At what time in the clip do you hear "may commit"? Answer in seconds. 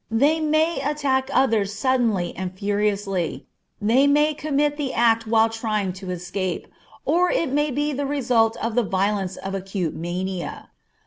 4.07-4.75